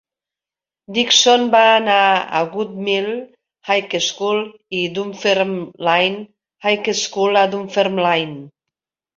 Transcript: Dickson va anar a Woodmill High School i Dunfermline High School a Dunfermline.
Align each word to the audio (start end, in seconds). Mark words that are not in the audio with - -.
Dickson 0.93 1.43
va 1.55 1.59
anar 1.73 1.97
a 2.39 2.41
Woodmill 2.53 3.11
High 3.73 3.99
School 4.07 4.41
i 4.79 4.81
Dunfermline 4.97 6.19
High 6.71 6.93
School 7.05 7.43
a 7.45 7.49
Dunfermline. 7.57 8.37